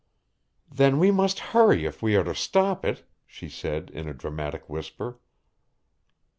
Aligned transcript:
"Then 0.71 0.97
we 0.97 1.11
must 1.11 1.37
hurry 1.53 1.85
if 1.85 2.01
we 2.01 2.15
are 2.15 2.23
to 2.23 2.33
stop 2.33 2.83
it," 2.83 3.07
she 3.27 3.47
said 3.47 3.91
in 3.93 4.07
a 4.09 4.15
dramatic 4.15 4.67
whisper. 4.67 5.19